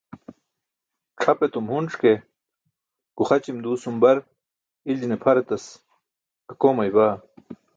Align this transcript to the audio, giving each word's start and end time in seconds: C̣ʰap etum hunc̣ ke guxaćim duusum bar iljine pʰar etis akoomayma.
C̣ʰap 1.21 1.39
etum 1.45 1.65
hunc̣ 1.71 1.91
ke 2.01 2.13
guxaćim 3.17 3.57
duusum 3.63 3.95
bar 4.01 4.17
iljine 4.91 5.17
pʰar 5.23 5.37
etis 5.41 5.65
akoomayma. 6.51 7.07